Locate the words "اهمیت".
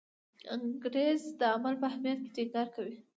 1.89-2.19